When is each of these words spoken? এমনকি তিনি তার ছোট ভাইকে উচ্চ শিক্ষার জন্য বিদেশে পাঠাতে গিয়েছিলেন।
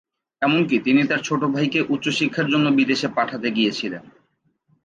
এমনকি 0.41 0.75
তিনি 0.79 1.01
তার 1.07 1.21
ছোট 1.23 1.41
ভাইকে 1.45 1.79
উচ্চ 1.89 2.05
শিক্ষার 2.09 2.47
জন্য 2.47 2.67
বিদেশে 2.69 3.07
পাঠাতে 3.17 3.47
গিয়েছিলেন। 3.51 4.03